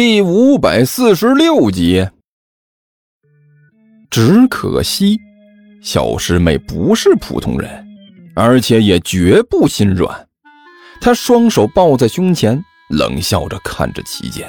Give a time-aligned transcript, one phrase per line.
[0.00, 2.08] 第五百四十六集。
[4.08, 5.18] 只可惜，
[5.82, 7.84] 小师妹不是普通人，
[8.36, 10.28] 而且也绝不心软。
[11.00, 14.48] 她双手抱在胸前，冷笑着看着齐剑：“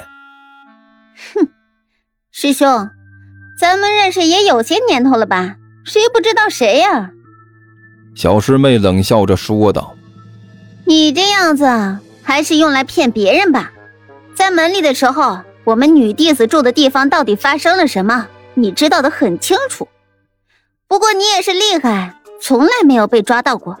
[1.34, 1.48] 哼，
[2.30, 2.88] 师兄，
[3.58, 5.56] 咱们认识也有些年头了吧？
[5.84, 7.10] 谁不知道谁呀？”
[8.14, 9.96] 小师妹冷笑着说道
[10.86, 13.72] ：“你这样子还是用来骗别人吧？
[14.40, 18.26] 在门里的时候，我们女弟子住的地方到底发生了什么？”
[18.56, 19.86] 你知道的很清楚，
[20.88, 23.78] 不过你也是厉害，从来没有被抓到过。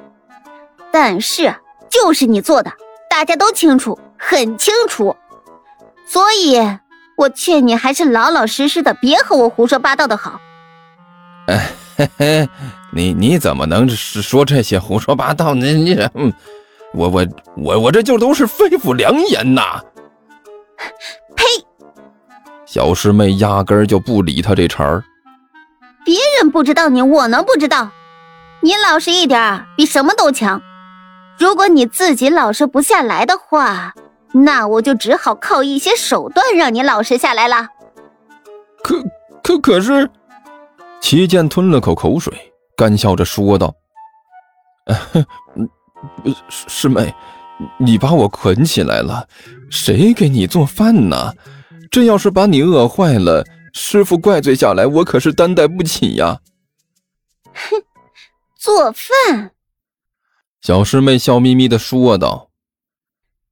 [0.92, 1.54] 但是
[1.88, 2.70] 就是你做的，
[3.08, 5.16] 大家都清楚，很清楚。
[6.06, 6.60] 所以，
[7.16, 10.38] 我劝你还是老老实实的，别和我胡说八道的好。
[11.46, 12.48] 哎嘿嘿，
[12.92, 15.66] 你你怎么能说这些胡说八道呢？
[15.72, 15.98] 你，
[16.92, 19.82] 我我我我这就都是肺腑良言呐。
[22.66, 25.02] 小师妹压根儿就不理他这茬儿。
[26.04, 27.90] 别人不知道你，我能不知道？
[28.62, 30.60] 你老实一点，比什么都强。
[31.38, 33.94] 如果你自己老实不下来的话，
[34.32, 37.68] 那我就只好靠一些手段让你老实下来了。
[38.82, 39.02] 可
[39.42, 40.08] 可可是，
[41.00, 42.32] 齐剑吞了口口水，
[42.76, 43.74] 干笑着说道
[46.48, 47.14] ：“师 师妹，
[47.78, 49.28] 你把我捆起来了，
[49.70, 51.34] 谁给你做饭呢？”
[51.90, 56.40] 这要是把你饿坏了，师傅怪罪下来，我可是担待不起呀！
[57.52, 57.82] 哼，
[58.56, 59.50] 做饭。
[60.60, 62.50] 小师妹笑眯眯的说道：“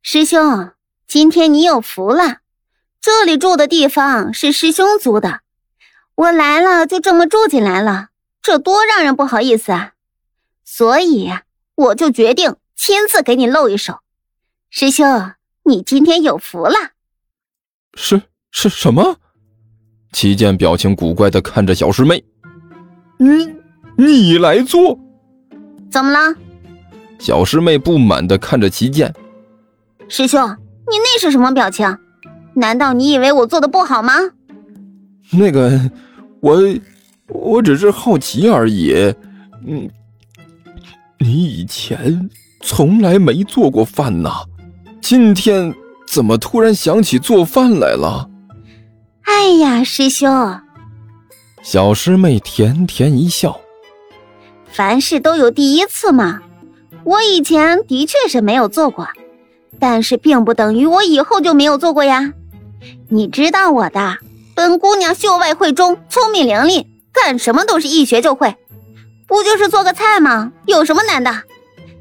[0.02, 0.70] 师兄，
[1.06, 2.38] 今天你有福了，
[3.00, 5.40] 这里住的地方是师兄租的，
[6.14, 9.94] 我来了就这么住进来了，这多让人不好意思啊！
[10.64, 11.32] 所以
[11.74, 13.98] 我就决定亲自给你露一手。
[14.70, 15.32] 师兄，
[15.64, 16.74] 你今天有福了。”
[17.94, 19.16] 是是什么？
[20.12, 22.22] 齐剑表情古怪的看着小师妹。
[23.18, 23.52] 你
[23.96, 24.96] 你来做？
[25.90, 26.36] 怎么了？
[27.18, 29.12] 小师妹不满的看着齐剑。
[30.08, 31.98] 师兄，你那是什么表情？
[32.54, 34.14] 难道你以为我做的不好吗？
[35.32, 35.90] 那个，
[36.40, 36.62] 我
[37.26, 38.94] 我只是好奇而已。
[39.66, 39.90] 嗯，
[41.18, 44.30] 你以前从来没做过饭呢，
[45.00, 45.74] 今天。
[46.10, 48.30] 怎么突然想起做饭来了？
[49.24, 50.58] 哎呀，师兄！
[51.62, 53.60] 小师妹甜甜一笑。
[54.72, 56.40] 凡事都有第一次嘛，
[57.04, 59.06] 我以前的确是没有做过，
[59.78, 62.32] 但是并不等于我以后就没有做过呀。
[63.10, 64.16] 你知道我的，
[64.54, 68.56] 本姑娘秀外慧中，聪明伶俐，干什么都是一学就会，
[69.26, 70.52] 不就是做个菜吗？
[70.64, 71.42] 有什么难的？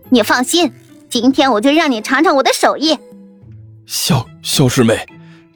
[0.10, 0.72] 你放心，
[1.10, 2.98] 今天我就让你尝尝我的手艺。
[3.86, 5.06] 小小师妹，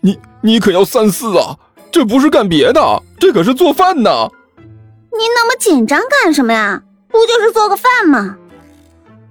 [0.01, 1.57] 你你可要三思啊！
[1.91, 4.29] 这不是干别的，这可是做饭呢。
[4.66, 6.81] 你那么紧张干什么呀？
[7.07, 8.38] 不就是做个饭吗？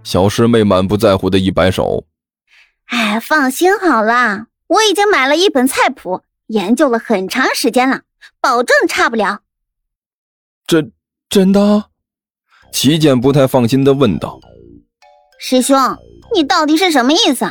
[0.05, 2.05] 小师妹满不在乎的一摆手。
[2.87, 8.03] 哎，放心好了，我已经买了一本菜谱，研究了很长时间了，
[8.41, 9.41] 保证差不了。
[10.67, 10.93] 真
[11.29, 11.85] 真的？
[12.73, 14.39] 齐剑不太放心的问道
[15.43, 15.75] ：“师兄，
[16.35, 17.51] 你到底是什么意思？”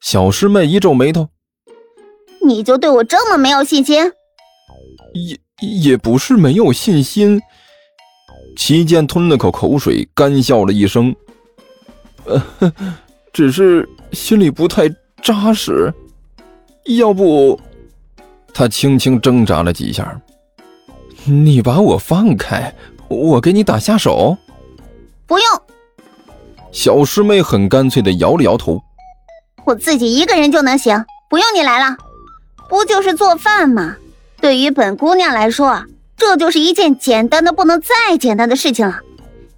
[0.00, 1.28] 小师妹一皱眉头
[2.42, 4.10] ：“你就对我这么没有信心？”
[5.12, 5.38] 也
[5.90, 7.40] 也不是没有信心。
[8.56, 11.14] 齐剑吞了口口水，干笑了一声
[12.24, 12.42] ：“呃，
[13.30, 14.88] 只是心里不太
[15.22, 15.92] 扎实。
[16.98, 17.60] 要不……”
[18.54, 20.18] 他轻轻挣扎了几下
[21.28, 22.74] ：“你把我放开，
[23.08, 24.34] 我给你打下手。”
[25.28, 25.46] 不用。
[26.86, 28.80] 小师妹很干脆的摇了摇头。
[29.64, 31.96] 我自己一个人就能行，不用你来了。
[32.68, 33.96] 不就是做饭吗？
[34.40, 35.84] 对于本姑娘来说，
[36.16, 39.00] 这就是一件简单的不能再简单的事情了。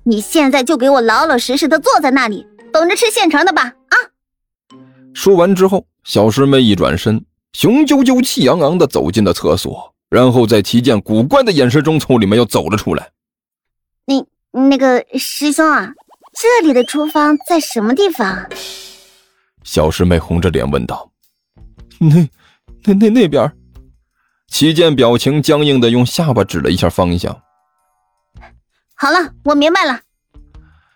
[0.04, 3.74] 你现在就给我老老实实的坐在那里，等着吃现成的吧！
[3.90, 3.96] 啊！
[5.12, 7.22] 说完之后，小师妹一转身，
[7.52, 13.10] 雄赳赳、气昂昂的走进了厕所，然后在齐剑古怪的眼神中从里面又走了出来。
[14.06, 14.24] 那
[14.62, 15.92] 那个师兄啊，
[16.40, 18.48] 这里的厨房在什么地方？
[19.64, 21.10] 小师妹红着脸问道
[21.98, 22.28] ：“那、
[22.84, 23.52] 那、那那边？”
[24.46, 27.42] 齐健表情僵硬的用下巴指了一下方向。
[28.94, 30.00] “好了，我明白了。”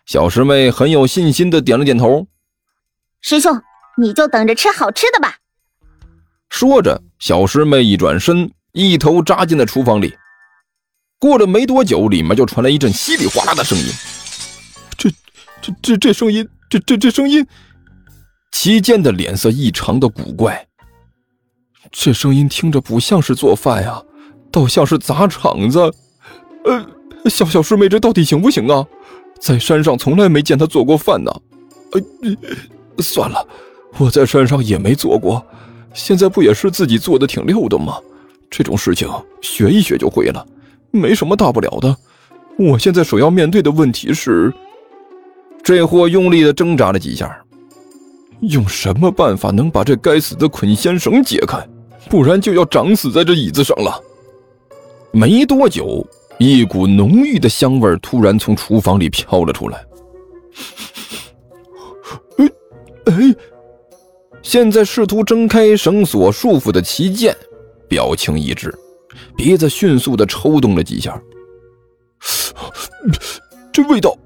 [0.07, 2.29] 小师妹很有信心的点了点头。
[3.21, 3.61] “师兄，
[3.99, 5.39] 你就等着吃好吃的吧。”
[6.51, 10.17] 说着，小师妹一转身，一头扎进了厨房里。
[11.19, 13.87] 过了没多久，里面就传来一阵稀里哗啦的声音。
[15.63, 17.47] 这、这、这、声音，这、这、这声音。
[18.51, 20.67] 齐剑的脸色异常的古怪，
[21.91, 24.03] 这声音听着不像是做饭呀，
[24.51, 25.79] 倒像是砸场子。
[26.65, 28.85] 呃，小小师妹，这到底行不行啊？
[29.41, 31.33] 在山上从来没见她做过饭呢。
[31.93, 33.47] 呃，算了，
[33.99, 35.45] 我在山上也没做过，
[35.95, 37.99] 现在不也是自己做的挺溜的吗？
[38.51, 39.09] 这种事情
[39.41, 40.47] 学一学就会了，
[40.91, 41.97] 没什么大不了的。
[42.59, 44.53] 我现在首要面对的问题是，
[45.63, 47.45] 这货用力的挣扎了几下，
[48.41, 51.59] 用什么办法能把这该死的捆仙绳解开？
[52.11, 54.03] 不然就要长死在这椅子上了。
[55.13, 56.05] 没多久，
[56.39, 59.87] 一股浓郁的香味突然从厨房里飘了出来。
[62.39, 62.51] 哎
[63.05, 63.35] 哎，
[64.43, 67.37] 现在试图挣开绳索束缚的齐剑，
[67.87, 68.77] 表情一致，
[69.37, 71.23] 鼻子迅速的抽动了几下。
[73.73, 74.17] 这味道，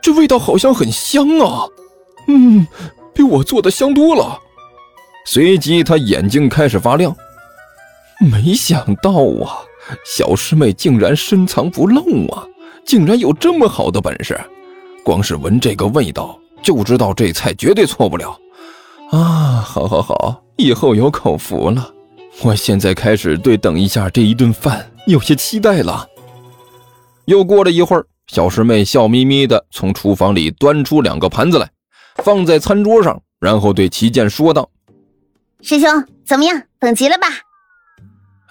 [0.00, 1.66] 这味道好像很香啊！
[2.26, 2.66] 嗯，
[3.14, 4.38] 比我做的香多了。
[5.26, 7.14] 随即，他眼睛开始发亮。
[8.20, 9.10] 没想到
[9.44, 9.60] 啊，
[10.04, 12.44] 小师妹竟然深藏不露啊！
[12.84, 14.40] 竟然有这么好的本事，
[15.04, 18.38] 光是闻这个味道就知道这菜绝对错不了。
[19.10, 21.92] 啊，好好好，以后有口福了。
[22.42, 26.06] 我现在开始对等一下这一顿饭有些期待了。
[27.26, 31.70] 又过了一会儿，小师妹笑眯眯的从厨房里端出两个盘子来，
[32.16, 34.68] 放在餐桌上，然后对齐剑说道
[35.62, 35.88] ：“师兄，
[36.26, 36.62] 怎么样？
[36.78, 37.26] 等急了吧？”“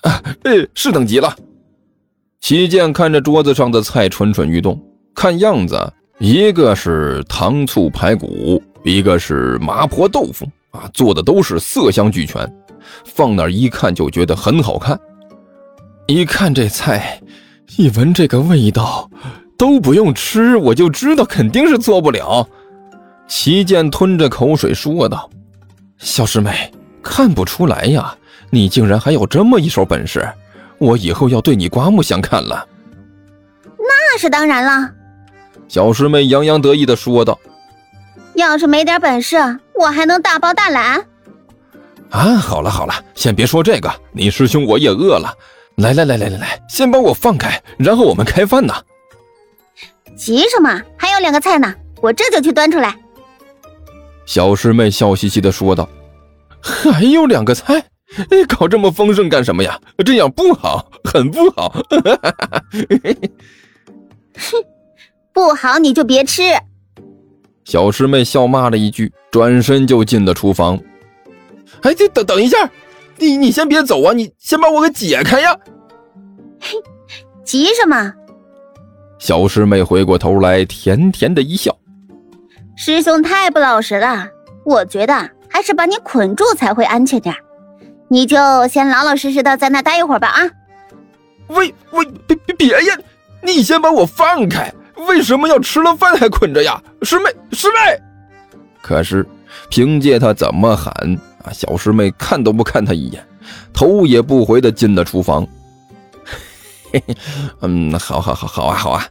[0.01, 1.35] 啊，哎，是等急了。”
[2.41, 4.81] 齐剑看着桌子上的菜，蠢蠢欲动。
[5.13, 5.79] 看样子，
[6.19, 12.51] 一个是糖醋排骨，一个是麻婆豆腐，啊，做的都是色香俱全，
[13.05, 14.99] 放那一看就觉得很好看。
[16.07, 17.21] 一看这菜。
[17.75, 19.11] 一闻这个味道，
[19.57, 22.47] 都不用吃，我就知道肯定是做不了。
[23.27, 25.29] 齐剑吞着口水说道
[25.97, 26.71] ：“小师妹，
[27.01, 28.15] 看不出来呀，
[28.49, 30.27] 你竟然还有这么一手本事，
[30.77, 32.65] 我以后要对你刮目相看了。”
[33.77, 34.89] 那是当然了，
[35.67, 37.37] 小师妹洋洋得意的说道
[38.35, 39.37] ：“要是没点本事，
[39.73, 41.03] 我还能大包大揽？”
[42.09, 45.33] 啊，好了好了，先别说这个，你师兄我也饿了。
[45.75, 48.73] 来来来来来来，先把我放开，然后我们开饭呢。
[50.17, 50.81] 急什么？
[50.97, 52.93] 还有两个菜呢，我这就去端出来。
[54.25, 55.87] 小师妹笑嘻嘻的说道
[56.59, 57.85] ：“还有两个菜，
[58.47, 59.79] 搞这么丰盛干什么呀？
[60.05, 61.69] 这样不好，很不好。”
[64.37, 64.63] 哼，
[65.31, 66.41] 不好你就别吃。
[67.63, 70.79] 小师妹笑骂了一句，转身就进了厨房。
[71.83, 72.57] 哎，这等等一下。
[73.19, 74.13] 你你先别走啊！
[74.13, 75.57] 你先把我给解开呀！
[76.59, 76.77] 嘿，
[77.43, 78.13] 急什么？
[79.19, 81.75] 小师妹回过头来，甜甜的一笑。
[82.75, 84.27] 师兄太不老实了，
[84.63, 85.13] 我觉得
[85.49, 87.35] 还是把你捆住才会安全点。
[88.09, 88.37] 你就
[88.67, 90.41] 先老老实实的在那待一会儿吧啊！
[91.47, 92.97] 喂喂，别别别呀！
[93.41, 94.73] 你先把我放开！
[95.07, 96.81] 为什么要吃了饭还捆着呀？
[97.01, 97.99] 师妹师妹！
[98.81, 99.25] 可是
[99.69, 100.93] 凭借他怎么喊
[101.43, 101.51] 啊。
[101.51, 103.25] 小师妹看都不看他一眼，
[103.73, 105.45] 头也不回的进了厨房。
[106.91, 107.15] 嘿嘿，
[107.61, 109.05] 嗯，好好好好啊好啊。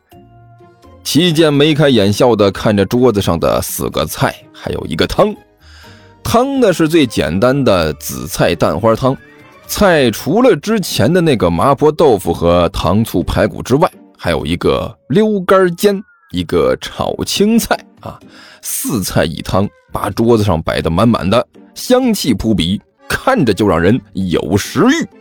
[1.04, 5.34] 齐健眉开眼笑的看着桌子上的四个菜，还有一个汤。
[6.24, 9.16] 汤呢是最简单的紫菜蛋花汤。
[9.68, 16.02] 菜除了之前的那个麻婆豆腐和糖醋排骨之外，还有一个溜肝煎，
[16.32, 18.18] 一个炒青菜啊，
[18.62, 21.46] 四菜一汤，把桌子上摆得满满的。
[21.74, 25.15] 香气扑鼻，看着就让人有食欲。